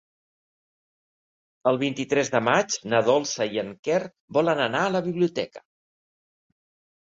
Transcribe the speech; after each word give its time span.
El 1.71 1.77
vint-i-tres 1.83 2.31
de 2.37 2.41
maig 2.47 2.79
na 2.95 3.03
Dolça 3.11 3.49
i 3.59 3.63
en 3.65 3.71
Quer 3.89 4.01
volen 4.41 4.65
anar 4.67 4.83
a 4.87 4.91
la 4.97 5.05
biblioteca. 5.11 5.67